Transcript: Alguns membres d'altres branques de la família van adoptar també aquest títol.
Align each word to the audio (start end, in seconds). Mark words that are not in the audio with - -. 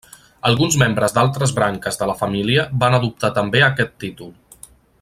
Alguns 0.49 0.77
membres 0.81 1.13
d'altres 1.17 1.53
branques 1.59 2.01
de 2.01 2.07
la 2.13 2.15
família 2.21 2.65
van 2.85 2.97
adoptar 2.99 3.31
també 3.37 3.63
aquest 3.69 3.93
títol. 4.07 4.33